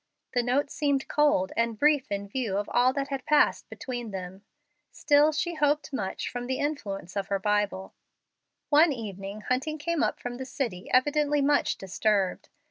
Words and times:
The 0.33 0.41
note 0.41 0.71
seemed 0.71 1.07
cold 1.07 1.51
and 1.55 1.77
brief 1.77 2.11
in 2.11 2.27
view 2.27 2.57
of 2.57 2.67
all 2.73 2.91
that 2.93 3.09
had 3.09 3.23
passed 3.23 3.69
between 3.69 4.09
them. 4.09 4.43
Still, 4.91 5.31
she 5.31 5.53
hoped 5.53 5.93
much 5.93 6.27
from 6.27 6.47
the 6.47 6.57
influence 6.57 7.15
of 7.15 7.27
her 7.27 7.37
Bible. 7.37 7.93
One 8.69 8.91
evening 8.93 9.41
Hunting 9.41 9.77
came 9.77 10.01
up 10.01 10.19
from 10.19 10.37
the 10.37 10.45
city 10.45 10.89
evidently 10.89 11.39
much 11.39 11.77
disturbed. 11.77 12.49